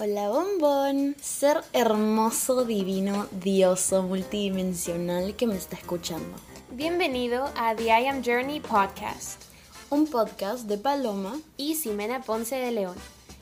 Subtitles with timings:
[0.00, 6.36] Hola bombón, ser hermoso, divino, dioso, multidimensional que me está escuchando.
[6.70, 9.42] Bienvenido a The I Am Journey Podcast,
[9.90, 12.94] un podcast de Paloma y Ximena Ponce de León.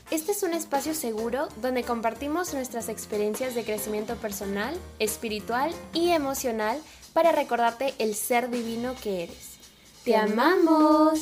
[0.09, 6.81] Este es un espacio seguro donde compartimos nuestras experiencias de crecimiento personal, espiritual y emocional
[7.13, 9.59] para recordarte el ser divino que eres.
[10.03, 11.21] ¡Te amamos!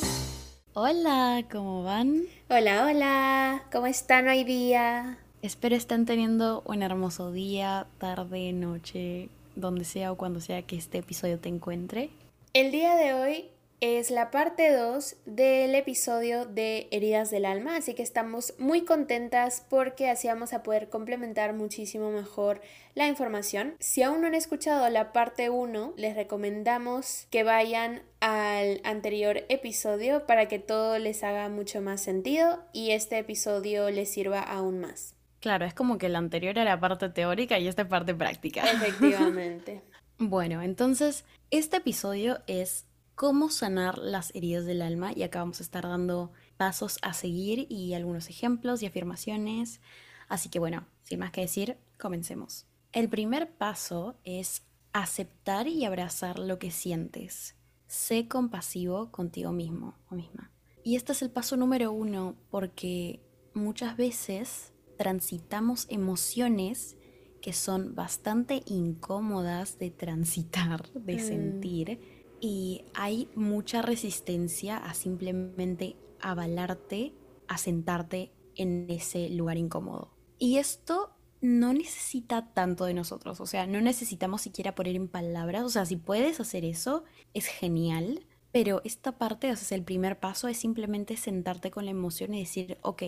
[0.72, 2.22] Hola, ¿cómo van?
[2.48, 5.18] Hola, hola, ¿cómo están hoy día?
[5.42, 10.98] Espero estén teniendo un hermoso día, tarde, noche, donde sea o cuando sea que este
[10.98, 12.10] episodio te encuentre.
[12.52, 17.92] El día de hoy es la parte 2 del episodio de Heridas del Alma, así
[17.92, 22.62] que estamos muy contentas porque así vamos a poder complementar muchísimo mejor
[22.94, 23.76] la información.
[23.78, 30.24] Si aún no han escuchado la parte 1, les recomendamos que vayan al anterior episodio
[30.26, 35.15] para que todo les haga mucho más sentido y este episodio les sirva aún más.
[35.46, 38.64] Claro, es como que la anterior era parte teórica y esta parte práctica.
[38.72, 39.80] Efectivamente.
[40.18, 45.62] bueno, entonces, este episodio es cómo sanar las heridas del alma y acá vamos a
[45.62, 49.80] estar dando pasos a seguir y algunos ejemplos y afirmaciones.
[50.26, 52.66] Así que bueno, sin más que decir, comencemos.
[52.90, 57.54] El primer paso es aceptar y abrazar lo que sientes.
[57.86, 60.50] Sé compasivo contigo mismo o misma.
[60.82, 63.20] Y este es el paso número uno porque
[63.54, 66.96] muchas veces transitamos emociones
[67.40, 71.20] que son bastante incómodas de transitar, de mm.
[71.20, 72.00] sentir,
[72.40, 77.14] y hay mucha resistencia a simplemente avalarte,
[77.48, 80.10] a sentarte en ese lugar incómodo.
[80.38, 85.62] Y esto no necesita tanto de nosotros, o sea, no necesitamos siquiera poner en palabras,
[85.62, 90.18] o sea, si puedes hacer eso, es genial, pero esta parte, o sea, el primer
[90.18, 93.02] paso es simplemente sentarte con la emoción y decir, ok,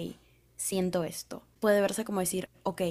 [0.59, 1.47] siento esto.
[1.61, 2.83] Puede verse como decir, ok,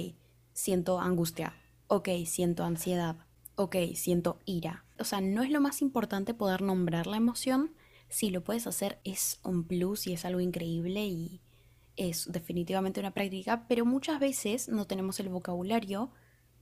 [0.52, 1.54] siento angustia,
[1.86, 3.16] ok, siento ansiedad,
[3.54, 4.84] ok, siento ira.
[4.98, 7.74] O sea, no es lo más importante poder nombrar la emoción.
[8.08, 11.40] Si lo puedes hacer es un plus y es algo increíble y
[11.96, 16.10] es definitivamente una práctica, pero muchas veces no tenemos el vocabulario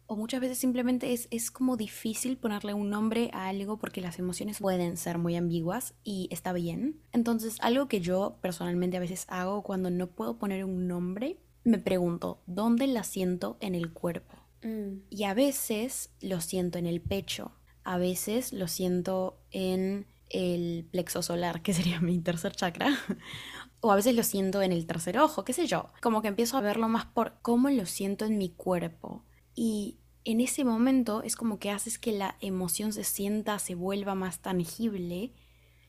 [0.06, 4.18] o muchas veces simplemente es, es, como difícil ponerle un nombre a algo porque las
[4.18, 7.00] emociones pueden ser muy ambiguas y está bien.
[7.12, 11.78] Entonces, algo que yo personalmente a veces hago cuando no puedo poner un nombre, me
[11.78, 14.36] pregunto, ¿dónde la siento en el cuerpo?
[14.62, 15.00] Mm.
[15.10, 17.52] Y a veces lo siento en el pecho,
[17.82, 22.96] a veces lo siento en el plexo solar, que sería mi tercer chakra,
[23.80, 25.88] o a veces lo siento en el tercer ojo, qué sé yo.
[26.00, 29.24] Como que empiezo a verlo más por cómo lo siento en mi cuerpo.
[29.56, 34.14] Y en ese momento es como que haces que la emoción se sienta, se vuelva
[34.14, 35.32] más tangible,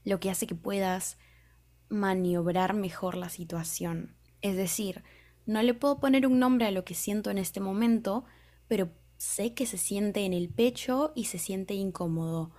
[0.03, 1.17] lo que hace que puedas
[1.89, 4.15] maniobrar mejor la situación.
[4.41, 5.03] Es decir,
[5.45, 8.23] no le puedo poner un nombre a lo que siento en este momento,
[8.67, 12.51] pero sé que se siente en el pecho y se siente incómodo.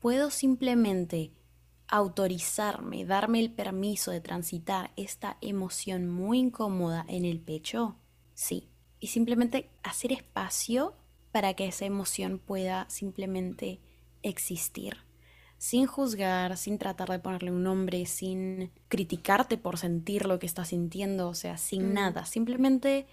[0.00, 1.32] Puedo simplemente
[1.88, 7.96] autorizarme, darme el permiso de transitar esta emoción muy incómoda en el pecho.
[8.34, 8.70] Sí,
[9.04, 10.94] y simplemente hacer espacio
[11.30, 13.78] para que esa emoción pueda simplemente
[14.22, 14.96] existir,
[15.58, 20.68] sin juzgar, sin tratar de ponerle un nombre, sin criticarte por sentir lo que estás
[20.68, 21.92] sintiendo, o sea, sin mm.
[21.92, 23.06] nada, simplemente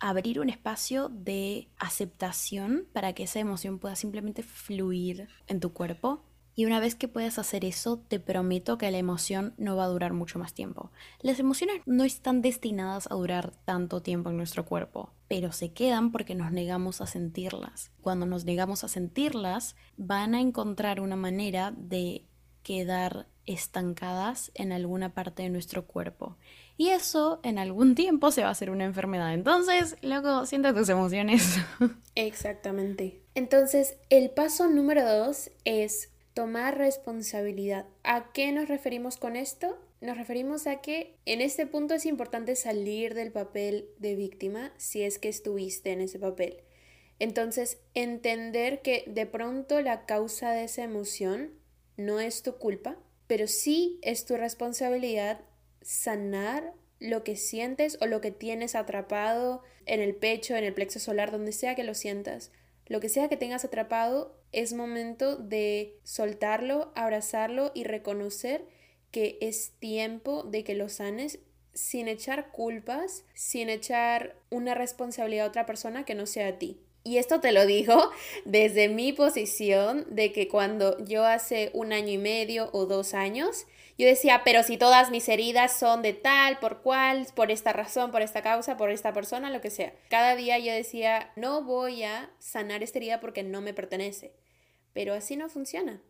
[0.00, 6.24] abrir un espacio de aceptación para que esa emoción pueda simplemente fluir en tu cuerpo
[6.56, 9.88] y una vez que puedas hacer eso, te prometo que la emoción no va a
[9.88, 10.90] durar mucho más tiempo.
[11.20, 16.12] Las emociones no están destinadas a durar tanto tiempo en nuestro cuerpo, pero se quedan
[16.12, 17.90] porque nos negamos a sentirlas.
[18.00, 22.24] Cuando nos negamos a sentirlas, van a encontrar una manera de
[22.62, 26.38] quedar estancadas en alguna parte de nuestro cuerpo.
[26.78, 29.34] Y eso en algún tiempo se va a hacer una enfermedad.
[29.34, 31.58] Entonces, luego siente tus emociones.
[32.14, 33.22] Exactamente.
[33.34, 37.86] Entonces, el paso número dos es tomar responsabilidad.
[38.04, 39.78] ¿A qué nos referimos con esto?
[40.02, 45.02] Nos referimos a que en este punto es importante salir del papel de víctima si
[45.02, 46.58] es que estuviste en ese papel.
[47.18, 51.54] Entonces, entender que de pronto la causa de esa emoción
[51.96, 55.40] no es tu culpa, pero sí es tu responsabilidad
[55.80, 60.98] sanar lo que sientes o lo que tienes atrapado en el pecho, en el plexo
[60.98, 62.52] solar, donde sea que lo sientas.
[62.88, 68.64] Lo que sea que tengas atrapado, es momento de soltarlo, abrazarlo y reconocer
[69.10, 71.40] que es tiempo de que lo sanes
[71.74, 76.80] sin echar culpas, sin echar una responsabilidad a otra persona que no sea a ti.
[77.04, 78.10] Y esto te lo digo
[78.46, 83.66] desde mi posición de que cuando yo hace un año y medio o dos años
[83.98, 88.10] Yo decía, pero si todas mis heridas son de tal, por cual, por esta razón,
[88.10, 89.94] por esta causa, por esta persona, lo que sea.
[90.10, 94.32] Cada día yo decía, no voy a sanar esta herida porque no me pertenece.
[94.96, 96.00] Pero así no funciona.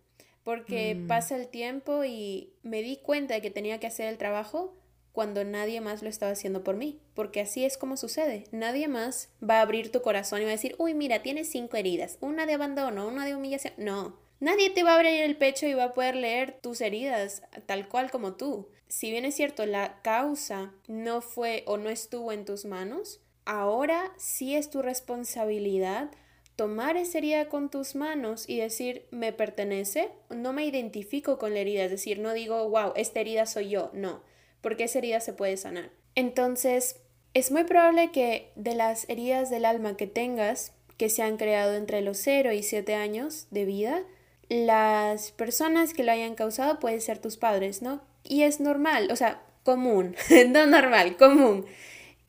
[0.45, 1.09] Porque mm.
[1.09, 4.77] pasa el tiempo y me di cuenta de que tenía que hacer el trabajo
[5.11, 7.01] cuando nadie más lo estaba haciendo por mí.
[7.15, 8.45] Porque así es como sucede.
[8.53, 11.77] Nadie más va a abrir tu corazón y va a decir, uy, mira, tienes cinco
[11.77, 12.17] heridas.
[12.21, 13.75] Una de abandono, una de humillación.
[13.77, 17.43] No Nadie te va a abrir el pecho y va a poder leer tus heridas
[17.65, 18.69] tal cual como tú.
[18.87, 24.13] Si bien es cierto, la causa no fue o no estuvo en tus manos, ahora
[24.19, 26.11] sí es tu responsabilidad
[26.57, 31.61] tomar esa herida con tus manos y decir, me pertenece, no me identifico con la
[31.61, 34.23] herida, es decir, no digo, wow, esta herida soy yo, no,
[34.63, 35.91] porque esa herida se puede sanar.
[36.15, 37.01] Entonces,
[37.35, 41.75] es muy probable que de las heridas del alma que tengas, que se han creado
[41.75, 44.03] entre los 0 y 7 años de vida,
[44.49, 48.01] las personas que lo hayan causado pueden ser tus padres, ¿no?
[48.25, 50.17] Y es normal, o sea, común,
[50.49, 51.67] no normal, común.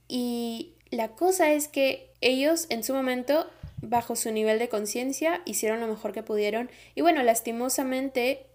[0.09, 3.47] Y la cosa es que ellos en su momento,
[3.81, 8.47] bajo su nivel de conciencia, hicieron lo mejor que pudieron y bueno, lastimosamente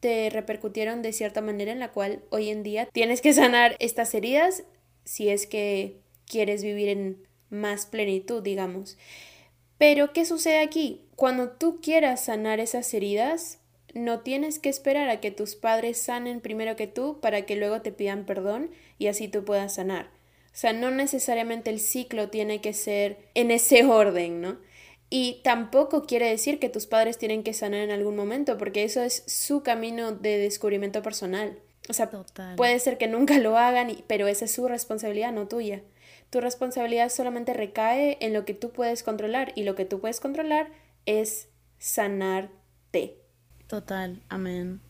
[0.00, 4.14] te repercutieron de cierta manera en la cual hoy en día tienes que sanar estas
[4.14, 4.64] heridas
[5.04, 8.98] si es que quieres vivir en más plenitud, digamos.
[9.78, 11.06] Pero, ¿qué sucede aquí?
[11.16, 13.60] Cuando tú quieras sanar esas heridas,
[13.94, 17.80] no tienes que esperar a que tus padres sanen primero que tú para que luego
[17.82, 20.10] te pidan perdón y así tú puedas sanar.
[20.46, 24.58] O sea, no necesariamente el ciclo tiene que ser en ese orden, ¿no?
[25.08, 29.02] Y tampoco quiere decir que tus padres tienen que sanar en algún momento, porque eso
[29.02, 31.58] es su camino de descubrimiento personal.
[31.88, 32.10] O sea,
[32.56, 35.82] puede ser que nunca lo hagan, pero esa es su responsabilidad, no tuya.
[36.30, 40.18] Tu responsabilidad solamente recae en lo que tú puedes controlar y lo que tú puedes
[40.18, 40.72] controlar
[41.06, 41.48] es
[41.78, 43.18] sanarte.
[43.68, 44.80] Total, amén.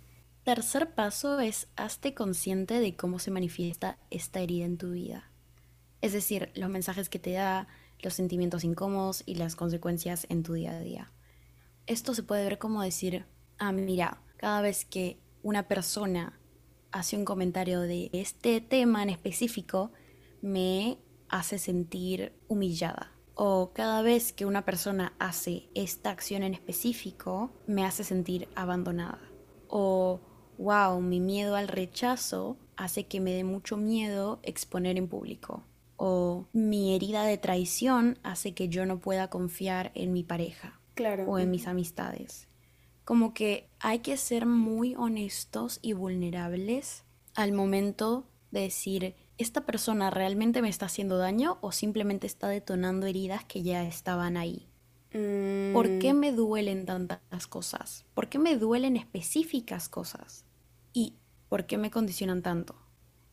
[0.45, 5.31] Tercer paso es hazte consciente de cómo se manifiesta esta herida en tu vida.
[6.01, 7.67] Es decir, los mensajes que te da,
[8.01, 11.13] los sentimientos incómodos y las consecuencias en tu día a día.
[11.87, 13.27] Esto se puede ver como decir,
[13.59, 16.39] ah, mira, cada vez que una persona
[16.93, 19.93] hace un comentario de este tema en específico,
[20.43, 20.99] me
[21.29, 23.13] hace sentir humillada.
[23.35, 29.21] O cada vez que una persona hace esta acción en específico, me hace sentir abandonada.
[29.69, 30.21] O,
[30.59, 35.65] wow, mi miedo al rechazo hace que me dé mucho miedo exponer en público.
[35.97, 40.81] O mi herida de traición hace que yo no pueda confiar en mi pareja.
[40.95, 41.25] Claro.
[41.25, 42.49] O en mis amistades.
[43.05, 47.05] Como que hay que ser muy honestos y vulnerables
[47.35, 53.07] al momento de decir, ¿esta persona realmente me está haciendo daño o simplemente está detonando
[53.07, 54.67] heridas que ya estaban ahí?
[55.73, 56.19] ¿Por qué mm.
[56.19, 58.05] me duelen tantas cosas?
[58.13, 60.45] ¿Por qué me duelen específicas cosas?
[60.93, 61.15] ¿Y
[61.49, 62.77] por qué me condicionan tanto?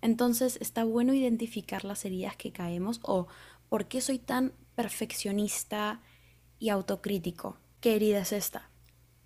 [0.03, 3.27] Entonces está bueno identificar las heridas que caemos o
[3.69, 6.01] por qué soy tan perfeccionista
[6.59, 7.57] y autocrítico.
[7.79, 8.69] ¿Qué herida es esta?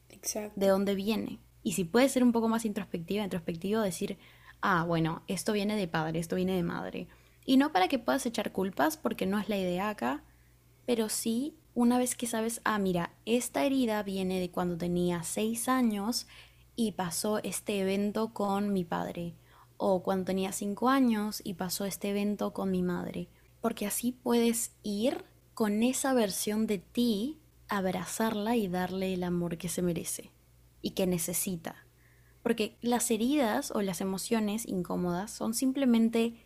[0.10, 0.54] Exacto.
[0.56, 1.40] ¿De dónde viene?
[1.64, 4.20] Y si puede ser un poco más introspectiva, introspectivo, decir,
[4.62, 7.08] ah, bueno, esto viene de padre, esto viene de madre.
[7.44, 10.24] Y no para que puedas echar culpas, porque no es la idea acá,
[10.86, 15.70] pero sí una vez que sabes, ah, mira, esta herida viene de cuando tenía seis
[15.70, 16.28] años
[16.76, 19.34] y pasó este evento con mi padre,
[19.78, 23.30] o cuando tenía cinco años y pasó este evento con mi madre,
[23.62, 29.70] porque así puedes ir con esa versión de ti, abrazarla y darle el amor que
[29.70, 30.32] se merece
[30.82, 31.88] y que necesita.
[32.44, 36.46] Porque las heridas o las emociones incómodas son simplemente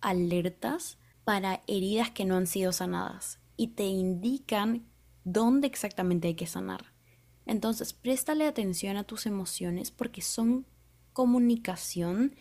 [0.00, 4.86] alertas para heridas que no han sido sanadas y te indican
[5.24, 6.92] dónde exactamente hay que sanar.
[7.46, 10.66] Entonces, préstale atención a tus emociones porque son
[11.12, 12.34] comunicación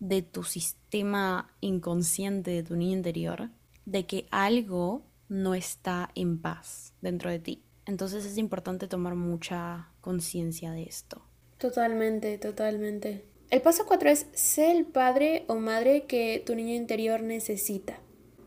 [0.00, 3.50] de tu sistema inconsciente, de tu niño interior,
[3.86, 7.62] de que algo no está en paz dentro de ti.
[7.86, 11.22] Entonces es importante tomar mucha conciencia de esto.
[11.58, 13.24] Totalmente, totalmente.
[13.50, 17.98] El paso cuatro es ser el padre o madre que tu niño interior necesita.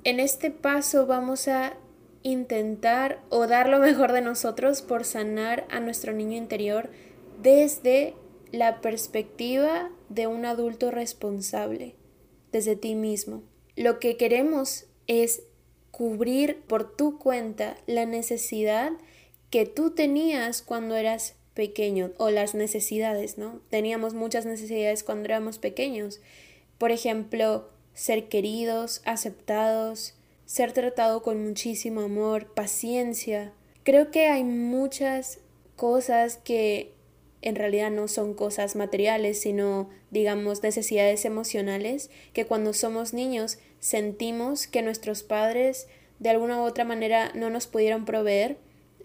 [0.03, 1.77] En este paso vamos a
[2.23, 6.89] intentar o dar lo mejor de nosotros por sanar a nuestro niño interior
[7.41, 8.15] desde
[8.51, 11.95] la perspectiva de un adulto responsable,
[12.51, 13.43] desde ti mismo.
[13.75, 15.43] Lo que queremos es
[15.91, 18.91] cubrir por tu cuenta la necesidad
[19.49, 23.61] que tú tenías cuando eras pequeño o las necesidades, ¿no?
[23.69, 26.19] Teníamos muchas necesidades cuando éramos pequeños.
[26.77, 30.13] Por ejemplo, ser queridos, aceptados,
[30.45, 33.53] ser tratado con muchísimo amor, paciencia.
[33.83, 35.39] Creo que hay muchas
[35.75, 36.93] cosas que
[37.41, 44.67] en realidad no son cosas materiales, sino, digamos, necesidades emocionales que cuando somos niños sentimos
[44.67, 45.87] que nuestros padres
[46.19, 48.57] de alguna u otra manera no nos pudieron proveer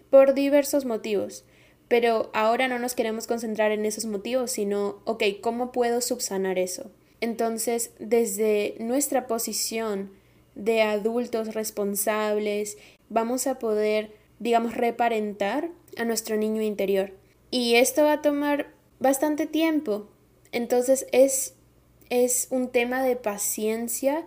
[0.09, 1.45] por diversos motivos.
[1.87, 6.91] Pero ahora no nos queremos concentrar en esos motivos, sino, ok, ¿cómo puedo subsanar eso?
[7.21, 10.11] Entonces, desde nuestra posición
[10.55, 12.77] de adultos responsables,
[13.09, 17.11] vamos a poder, digamos, reparentar a nuestro niño interior.
[17.53, 20.07] Y esto va a tomar bastante tiempo.
[20.51, 21.53] Entonces es,
[22.09, 24.25] es un tema de paciencia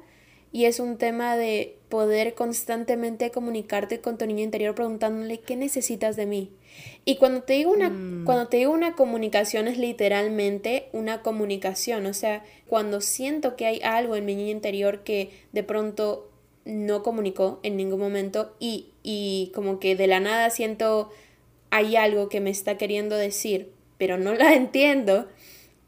[0.53, 6.15] y es un tema de poder constantemente comunicarte con tu niño interior preguntándole qué necesitas
[6.15, 6.53] de mí.
[7.05, 8.27] Y cuando te digo una, mm.
[8.27, 12.07] cuando te digo una comunicación es literalmente una comunicación.
[12.07, 16.31] O sea, cuando siento que hay algo en mi niño interior que de pronto
[16.65, 21.11] no comunicó en ningún momento y, y como que de la nada siento
[21.71, 25.29] hay algo que me está queriendo decir, pero no la entiendo,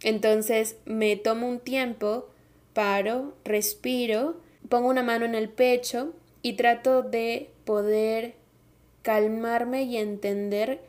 [0.02, 2.28] entonces me tomo un tiempo,
[2.73, 8.35] paro, respiro, pongo una mano en el pecho y trato de poder
[9.02, 10.80] calmarme y entender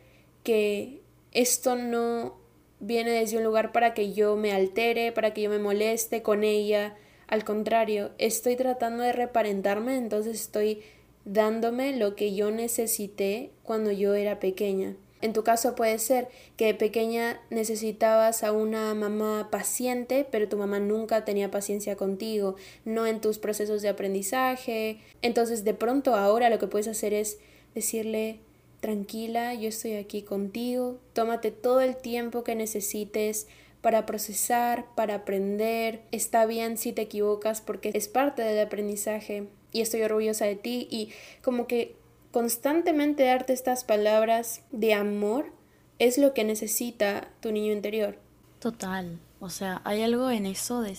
[0.43, 2.38] que esto no
[2.79, 6.43] viene desde un lugar para que yo me altere, para que yo me moleste con
[6.43, 6.96] ella.
[7.27, 10.81] Al contrario, estoy tratando de reparentarme, entonces estoy
[11.29, 14.95] dándome lo que yo necesité cuando yo era pequeña.
[15.21, 20.79] En tu caso puede ser que pequeña necesitabas a una mamá paciente, pero tu mamá
[20.79, 25.01] nunca tenía paciencia contigo, no en tus procesos de aprendizaje.
[25.21, 27.38] Entonces de pronto ahora lo que puedes hacer es
[27.75, 28.39] decirle,
[28.79, 33.48] tranquila, yo estoy aquí contigo, tómate todo el tiempo que necesites
[33.81, 36.01] para procesar, para aprender.
[36.12, 40.88] Está bien si te equivocas porque es parte del aprendizaje y estoy orgullosa de ti
[40.89, 41.09] y
[41.41, 41.95] como que
[42.31, 45.51] constantemente darte estas palabras de amor
[45.99, 48.17] es lo que necesita tu niño interior.
[48.59, 50.95] Total, o sea, hay algo en eso de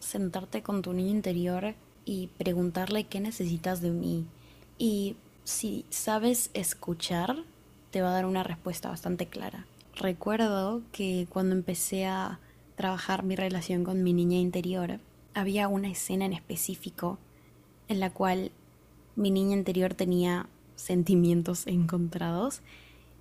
[0.00, 4.26] sentarte con tu niño interior y preguntarle qué necesitas de mí.
[4.78, 7.36] Y si sabes escuchar,
[7.90, 9.66] te va a dar una respuesta bastante clara.
[9.96, 12.40] Recuerdo que cuando empecé a
[12.74, 14.98] trabajar mi relación con mi niña interior,
[15.34, 17.18] había una escena en específico
[17.88, 18.50] en la cual
[19.16, 22.62] mi niña interior tenía sentimientos encontrados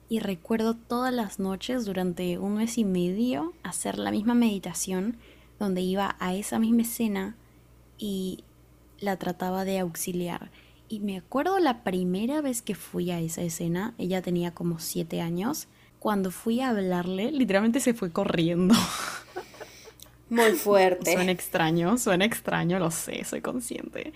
[0.09, 5.17] y recuerdo todas las noches durante un mes y medio hacer la misma meditación
[5.59, 7.35] donde iba a esa misma escena
[7.97, 8.43] y
[8.99, 10.51] la trataba de auxiliar.
[10.89, 15.21] Y me acuerdo la primera vez que fui a esa escena, ella tenía como siete
[15.21, 15.67] años,
[15.99, 18.75] cuando fui a hablarle, literalmente se fue corriendo.
[20.33, 21.13] Muy fuerte.
[21.13, 24.13] Suena extraño, suena extraño, lo sé, soy consciente.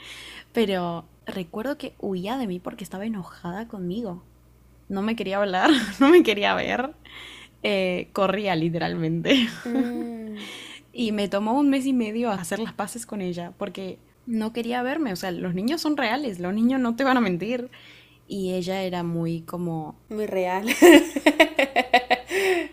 [0.52, 4.24] Pero recuerdo que huía de mí porque estaba enojada conmigo.
[4.90, 5.70] No me quería hablar,
[6.00, 6.92] no me quería ver.
[7.62, 9.48] Eh, corría literalmente.
[9.66, 10.38] Mm.
[10.94, 14.82] y me tomó un mes y medio hacer las paces con ella porque no quería
[14.82, 15.14] verme.
[15.14, 17.70] O sea, los niños son reales, los niños no te van a mentir.
[18.28, 19.96] Y ella era muy como...
[20.10, 20.68] Muy real.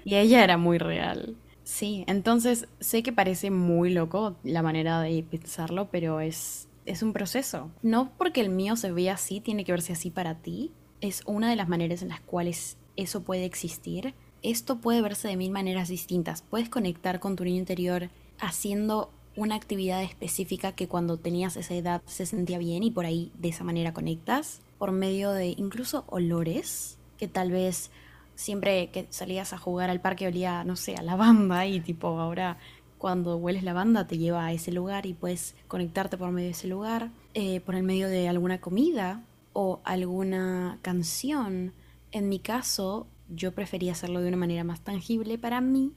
[0.05, 1.37] y ella era muy real.
[1.65, 7.13] Sí, entonces sé que parece muy loco la manera de pensarlo, pero es es un
[7.13, 7.71] proceso.
[7.83, 10.73] No porque el mío se vea así, tiene que verse así para ti.
[11.01, 14.15] Es una de las maneras en las cuales eso puede existir.
[14.43, 16.43] Esto puede verse de mil maneras distintas.
[16.43, 22.03] Puedes conectar con tu niño interior haciendo una actividad específica que cuando tenías esa edad
[22.07, 24.61] se sentía bien y por ahí de esa manera conectas.
[24.79, 27.91] Por medio de incluso olores que tal vez
[28.35, 32.59] siempre que salías a jugar al parque olía, no sé, a lavanda y tipo ahora
[32.99, 36.69] cuando hueles lavanda te lleva a ese lugar y puedes conectarte por medio de ese
[36.69, 39.23] lugar, eh, por el medio de alguna comida
[39.53, 41.75] o alguna canción.
[42.13, 45.93] En mi caso, yo prefería hacerlo de una manera más tangible para mí,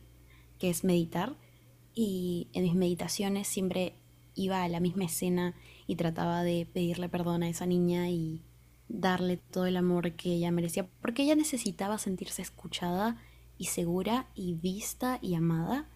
[0.59, 1.35] que es meditar.
[1.93, 3.95] Y en mis meditaciones siempre
[4.35, 5.55] iba a la misma escena
[5.87, 8.41] y trataba de pedirle perdón a esa niña y
[8.89, 13.17] darle todo el amor que ella merecía, porque ella necesitaba sentirse escuchada
[13.57, 15.89] y segura y vista y amada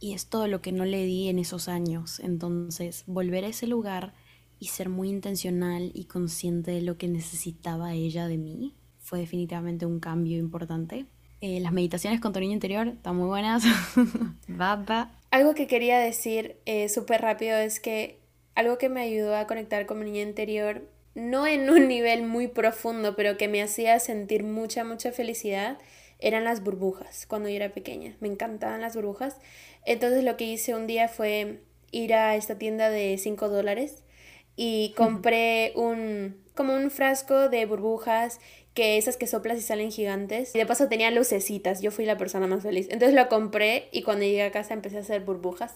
[0.00, 2.20] y es todo lo que no le di en esos años.
[2.20, 4.12] Entonces, volver a ese lugar
[4.58, 9.86] y ser muy intencional y consciente de lo que necesitaba ella de mí fue definitivamente
[9.86, 11.06] un cambio importante.
[11.40, 13.64] Eh, las meditaciones con tu niño interior están muy buenas.
[14.48, 15.10] Baba.
[15.30, 18.18] Algo que quería decir eh, súper rápido es que
[18.54, 22.48] algo que me ayudó a conectar con mi niño interior, no en un nivel muy
[22.48, 25.78] profundo, pero que me hacía sentir mucha, mucha felicidad,
[26.18, 28.16] eran las burbujas cuando yo era pequeña.
[28.20, 29.36] Me encantaban las burbujas.
[29.84, 34.02] Entonces lo que hice un día fue ir a esta tienda de 5 dólares
[34.56, 38.40] y compré un como un frasco de burbujas
[38.74, 40.54] que esas que soplas y salen gigantes.
[40.54, 42.88] Y de paso tenía lucecitas, yo fui la persona más feliz.
[42.90, 45.74] Entonces lo compré y cuando llegué a casa empecé a hacer burbujas.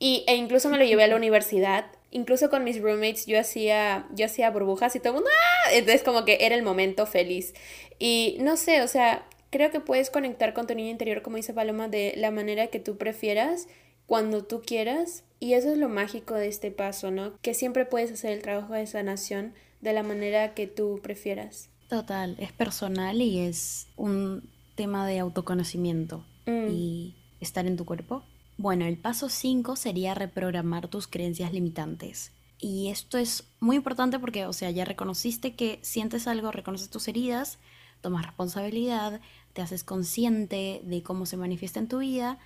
[0.00, 1.84] Y, e incluso me lo llevé a la universidad.
[2.10, 5.72] Incluso con mis roommates yo hacía, yo hacía burbujas y todo el mundo, ¡ah!
[5.72, 7.54] Entonces como que era el momento feliz.
[8.00, 11.54] Y no sé, o sea, creo que puedes conectar con tu niño interior, como dice
[11.54, 13.68] Paloma, de la manera que tú prefieras,
[14.06, 15.22] cuando tú quieras.
[15.38, 17.38] Y eso es lo mágico de este paso, ¿no?
[17.42, 21.68] Que siempre puedes hacer el trabajo de sanación de la manera que tú prefieras.
[21.88, 26.68] Total, es personal y es un tema de autoconocimiento mm.
[26.70, 28.24] y estar en tu cuerpo.
[28.60, 32.30] Bueno, el paso 5 sería reprogramar tus creencias limitantes.
[32.58, 37.08] Y esto es muy importante porque, o sea, ya reconociste que sientes algo, reconoces tus
[37.08, 37.58] heridas,
[38.02, 39.22] tomas responsabilidad,
[39.54, 42.38] te haces consciente de cómo se manifiesta en tu vida,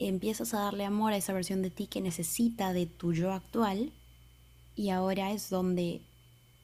[0.00, 3.92] empiezas a darle amor a esa versión de ti que necesita de tu yo actual
[4.74, 6.02] y ahora es donde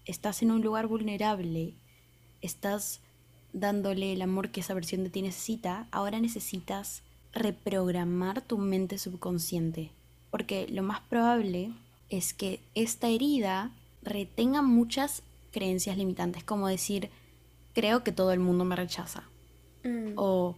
[0.04, 1.74] estás en un lugar vulnerable,
[2.40, 3.02] estás
[3.52, 7.04] dándole el amor que esa versión de ti necesita, ahora necesitas
[7.36, 9.90] reprogramar tu mente subconsciente,
[10.30, 11.72] porque lo más probable
[12.08, 13.70] es que esta herida
[14.02, 17.10] retenga muchas creencias limitantes, como decir,
[17.74, 19.24] creo que todo el mundo me rechaza,
[19.84, 20.12] mm.
[20.16, 20.56] o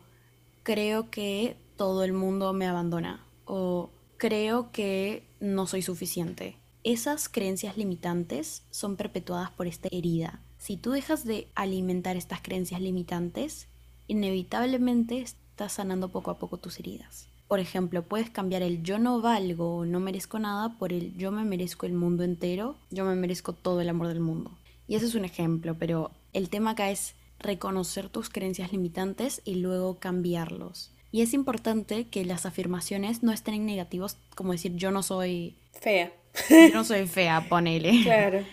[0.62, 7.76] creo que todo el mundo me abandona, o creo que no soy suficiente, esas creencias
[7.76, 10.40] limitantes son perpetuadas por esta herida.
[10.58, 13.68] Si tú dejas de alimentar estas creencias limitantes,
[14.06, 15.24] inevitablemente
[15.58, 17.26] estás sanando poco a poco tus heridas.
[17.48, 21.32] Por ejemplo, puedes cambiar el yo no valgo o no merezco nada por el yo
[21.32, 24.52] me merezco el mundo entero, yo me merezco todo el amor del mundo.
[24.86, 29.56] Y ese es un ejemplo, pero el tema acá es reconocer tus creencias limitantes y
[29.56, 30.92] luego cambiarlos.
[31.10, 35.56] Y es importante que las afirmaciones no estén en negativos, como decir yo no soy
[35.72, 36.12] fea.
[36.50, 38.04] Yo no soy fea, ponele.
[38.04, 38.44] Claro.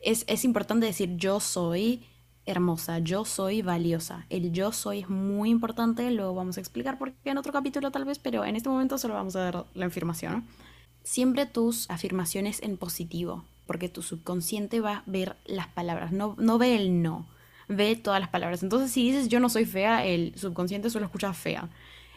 [0.00, 2.06] Es, es importante decir yo soy
[2.46, 4.26] hermosa, yo soy valiosa.
[4.30, 8.04] El yo soy es muy importante, lo vamos a explicar porque en otro capítulo tal
[8.04, 10.46] vez, pero en este momento solo vamos a dar la afirmación.
[11.04, 16.58] Siempre tus afirmaciones en positivo, porque tu subconsciente va a ver las palabras, no, no
[16.58, 17.26] ve el no,
[17.68, 18.62] ve todas las palabras.
[18.62, 21.70] Entonces si dices yo no soy fea, el subconsciente solo escucha fea.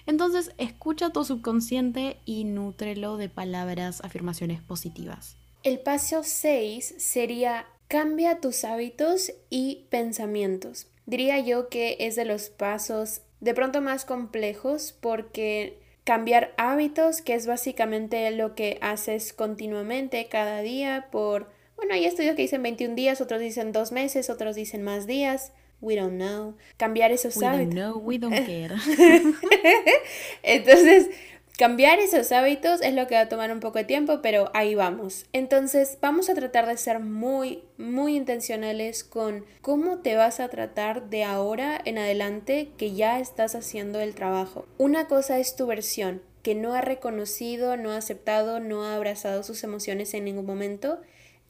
[0.08, 5.36] Entonces, escucha tu subconsciente y nútrelo de palabras, afirmaciones positivas.
[5.64, 10.88] El paso 6 sería cambia tus hábitos y pensamientos.
[11.06, 17.34] Diría yo que es de los pasos de pronto más complejos porque cambiar hábitos, que
[17.34, 22.96] es básicamente lo que haces continuamente cada día por, bueno, hay estudios que dicen 21
[22.96, 25.52] días, otros dicen 2 meses, otros dicen más días.
[25.82, 26.56] We don't know.
[26.78, 27.76] Cambiar esos we hábitos.
[27.76, 28.76] We don't know, we don't care.
[30.44, 31.10] Entonces,
[31.58, 34.76] cambiar esos hábitos es lo que va a tomar un poco de tiempo, pero ahí
[34.76, 35.26] vamos.
[35.34, 41.10] Entonces, vamos a tratar de ser muy, muy intencionales con cómo te vas a tratar
[41.10, 44.66] de ahora en adelante que ya estás haciendo el trabajo.
[44.78, 49.44] Una cosa es tu versión, que no ha reconocido, no ha aceptado, no ha abrazado
[49.44, 51.00] sus emociones en ningún momento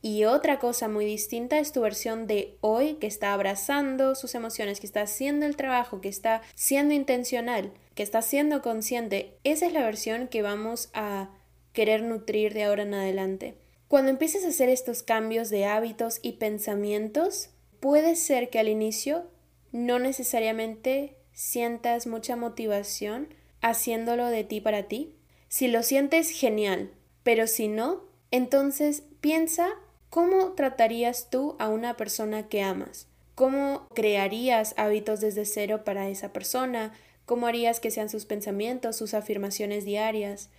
[0.06, 4.80] y otra cosa muy distinta es tu versión de hoy que está abrazando sus emociones,
[4.80, 9.40] que está haciendo el trabajo, que está siendo intencional, que está siendo consciente.
[9.44, 11.32] Esa es la versión que vamos a
[11.74, 13.56] querer nutrir de ahora en adelante.
[13.88, 19.32] Cuando empieces a hacer estos cambios de hábitos y pensamientos, puede ser que al inicio
[19.72, 25.16] no necesariamente sientas mucha motivación haciéndolo de ti para ti.
[25.48, 26.92] Si lo sientes, genial,
[27.24, 29.74] pero si no, entonces piensa
[30.16, 33.10] ¿Cómo tratarías tú a una persona que amas?
[33.36, 36.94] ¿Cómo crearías hábitos desde cero para esa persona?
[37.26, 40.52] ¿Cómo harías que sean sus pensamientos, sus afirmaciones diarias?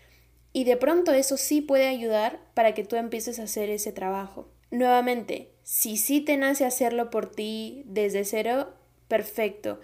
[0.52, 4.46] Y de pronto eso sí puede ayudar para que tú empieces a hacer ese trabajo.
[4.70, 8.74] Nuevamente, si sí te nace hacerlo por ti desde cero,
[9.08, 9.80] perfecto.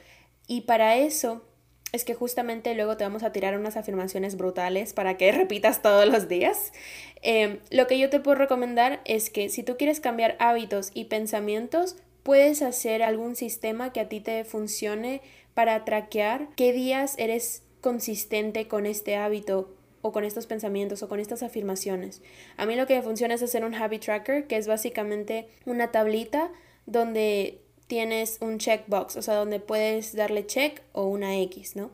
[0.46, 1.46] Y para eso
[1.92, 6.06] es que justamente luego te vamos a tirar unas afirmaciones brutales para que repitas todos
[6.06, 6.72] los días.
[7.20, 11.04] Em, lo que yo te puedo recomendar es que si tú quieres cambiar hábitos y
[11.04, 15.20] pensamientos, puedes hacer algún sistema que a ti te funcione
[15.54, 21.20] para traquear qué días eres consistente con este hábito o con estos pensamientos o con
[21.20, 22.22] estas afirmaciones.
[22.56, 25.90] A mí lo que me funciona es hacer un habit tracker, que es básicamente una
[25.92, 26.50] tablita
[26.86, 27.61] donde
[27.92, 31.90] tienes un checkbox, o sea, donde puedes darle check o una X, ¿no?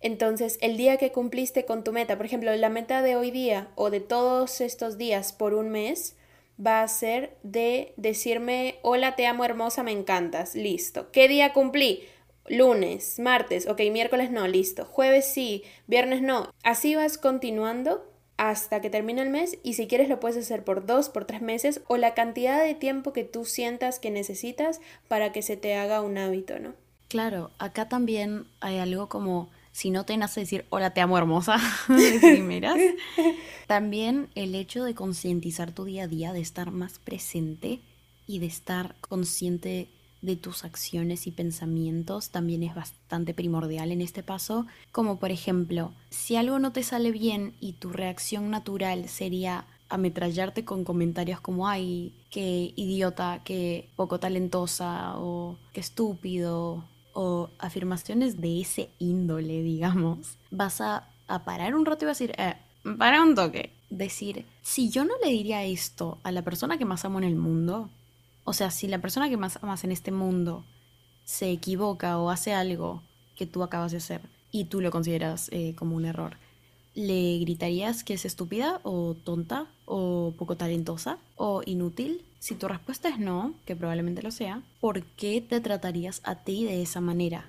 [0.00, 3.68] Entonces, el día que cumpliste con tu meta, por ejemplo, la meta de hoy día
[3.74, 6.16] o de todos estos días por un mes,
[6.58, 11.12] va a ser de decirme, hola, te amo hermosa, me encantas, listo.
[11.12, 12.04] ¿Qué día cumplí?
[12.46, 14.86] Lunes, martes, ok, miércoles no, listo.
[14.86, 16.54] Jueves sí, viernes no.
[16.62, 20.86] Así vas continuando hasta que termine el mes y si quieres lo puedes hacer por
[20.86, 25.32] dos, por tres meses o la cantidad de tiempo que tú sientas que necesitas para
[25.32, 26.74] que se te haga un hábito, ¿no?
[27.08, 31.58] Claro, acá también hay algo como si no te nace decir hola te amo hermosa
[31.88, 32.78] de primeras,
[33.66, 37.80] también el hecho de concientizar tu día a día, de estar más presente
[38.26, 39.88] y de estar consciente
[40.24, 45.92] de tus acciones y pensamientos también es bastante primordial en este paso, como por ejemplo,
[46.10, 51.68] si algo no te sale bien y tu reacción natural sería ametrallarte con comentarios como
[51.68, 60.38] ay, qué idiota, qué poco talentosa o qué estúpido o afirmaciones de ese índole, digamos,
[60.50, 61.08] vas a,
[61.44, 62.54] parar un rato y vas a decir, eh,
[62.98, 67.04] para un toque, decir, si yo no le diría esto a la persona que más
[67.04, 67.88] amo en el mundo,
[68.44, 70.64] o sea, si la persona que más amas en este mundo
[71.24, 73.02] se equivoca o hace algo
[73.36, 74.20] que tú acabas de hacer
[74.52, 76.36] y tú lo consideras eh, como un error,
[76.94, 82.24] ¿le gritarías que es estúpida o tonta o poco talentosa o inútil?
[82.38, 86.64] Si tu respuesta es no, que probablemente lo sea, ¿por qué te tratarías a ti
[86.64, 87.46] de esa manera?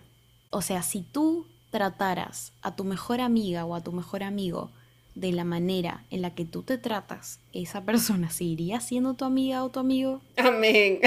[0.49, 4.71] O sea, si tú trataras a tu mejor amiga o a tu mejor amigo
[5.15, 9.63] de la manera en la que tú te tratas, esa persona seguiría siendo tu amiga
[9.63, 10.21] o tu amigo.
[10.37, 10.99] Amén.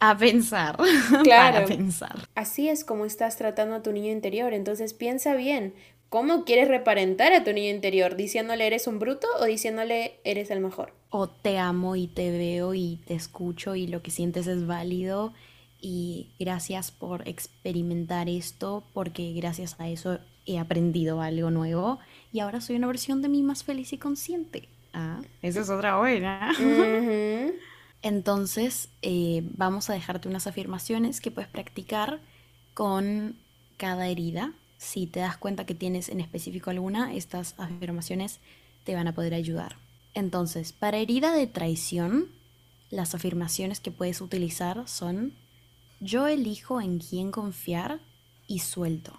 [0.00, 0.76] A pensar.
[1.22, 1.58] Claro.
[1.58, 2.28] a pensar.
[2.34, 4.52] Así es como estás tratando a tu niño interior.
[4.52, 5.74] Entonces piensa bien.
[6.08, 8.16] ¿Cómo quieres reparentar a tu niño interior?
[8.16, 10.92] ¿Diciéndole eres un bruto o diciéndole eres el mejor?
[11.10, 15.32] O te amo y te veo y te escucho y lo que sientes es válido
[15.80, 21.98] y gracias por experimentar esto porque gracias a eso he aprendido algo nuevo
[22.32, 24.68] y ahora soy una versión de mí más feliz y consciente.
[24.92, 26.52] Ah, esa es otra buena.
[28.02, 32.20] Entonces, eh, vamos a dejarte unas afirmaciones que puedes practicar
[32.74, 33.36] con
[33.76, 34.52] cada herida.
[34.78, 38.40] Si te das cuenta que tienes en específico alguna, estas afirmaciones
[38.84, 39.76] te van a poder ayudar.
[40.14, 42.28] Entonces, para herida de traición,
[42.90, 45.34] las afirmaciones que puedes utilizar son
[46.00, 48.00] yo elijo en quién confiar
[48.48, 49.18] y suelto.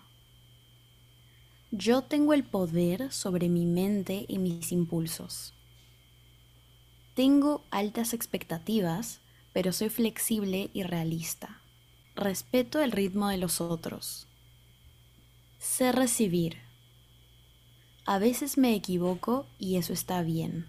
[1.76, 5.56] Yo tengo el poder sobre mi mente y mis impulsos.
[7.16, 9.22] Tengo altas expectativas,
[9.54, 11.64] pero soy flexible y realista.
[12.16, 14.28] Respeto el ritmo de los otros.
[15.58, 16.60] Sé recibir.
[18.06, 20.68] A veces me equivoco y eso está bien.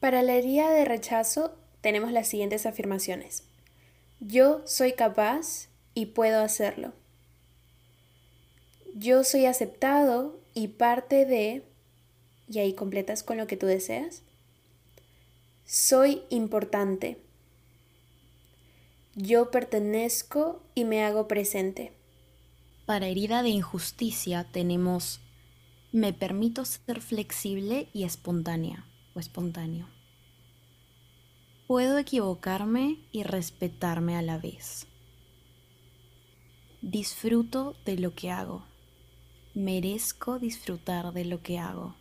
[0.00, 3.44] Para la herida de rechazo tenemos las siguientes afirmaciones.
[4.18, 6.94] Yo soy capaz y puedo hacerlo.
[8.94, 11.64] Yo soy aceptado y parte de,
[12.48, 14.22] y ahí completas con lo que tú deseas.
[15.64, 17.18] Soy importante.
[19.14, 21.92] Yo pertenezco y me hago presente.
[22.86, 25.20] Para herida de injusticia tenemos
[25.92, 29.88] me permito ser flexible y espontánea o espontáneo.
[31.66, 34.86] Puedo equivocarme y respetarme a la vez.
[36.80, 38.69] Disfruto de lo que hago
[39.60, 41.94] merezco disfrutar de lo que hago.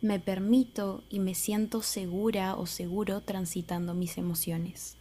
[0.00, 4.96] Me permito y me siento segura o seguro transitando mis emociones.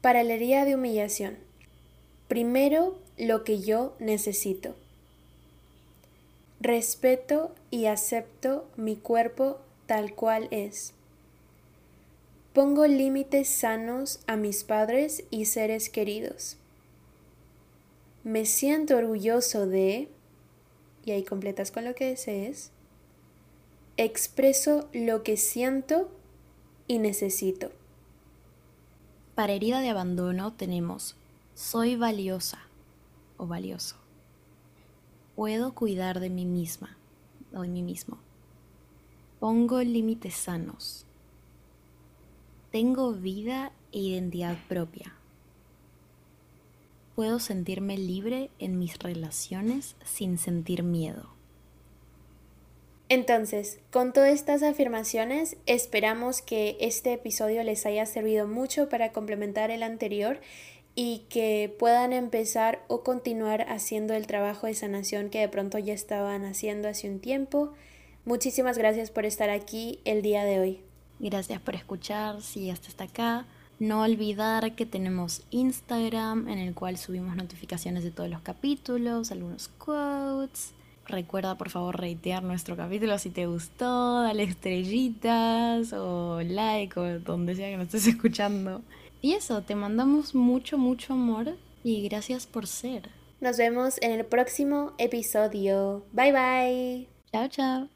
[0.00, 1.38] Para la de humillación.
[2.28, 4.74] Primero lo que yo necesito.
[6.60, 10.94] Respeto y acepto mi cuerpo tal cual es.
[12.52, 16.56] Pongo límites sanos a mis padres y seres queridos
[18.24, 20.08] me siento orgulloso de,
[21.04, 22.70] y ahí completas con lo que desees,
[23.96, 26.10] expreso lo que siento
[26.86, 27.70] y necesito.
[29.34, 31.16] Para herida de abandono tenemos
[31.54, 32.58] soy valiosa
[33.36, 33.96] o valioso.
[35.34, 36.96] Puedo cuidar de mí misma
[37.52, 38.18] o de mí mismo.
[39.40, 41.06] Pongo límites sanos.
[42.70, 45.14] Tengo vida e identidad propia
[47.14, 51.30] puedo sentirme libre en mis relaciones sin sentir miedo.
[53.08, 59.70] Entonces, con todas estas afirmaciones, esperamos que este episodio les haya servido mucho para complementar
[59.70, 60.40] el anterior
[60.94, 65.92] y que puedan empezar o continuar haciendo el trabajo de sanación que de pronto ya
[65.92, 67.74] estaban haciendo hace un tiempo.
[68.24, 70.80] Muchísimas gracias por estar aquí el día de hoy.
[71.18, 73.46] Gracias por escuchar, si hasta hasta acá.
[73.82, 79.66] No olvidar que tenemos Instagram en el cual subimos notificaciones de todos los capítulos, algunos
[79.66, 80.72] quotes.
[81.04, 87.56] Recuerda por favor reitear nuestro capítulo si te gustó, dale estrellitas o like o donde
[87.56, 88.82] sea que nos estés escuchando.
[89.20, 93.10] Y eso, te mandamos mucho, mucho amor y gracias por ser.
[93.40, 96.04] Nos vemos en el próximo episodio.
[96.12, 97.08] Bye bye.
[97.32, 97.91] Chao, chao.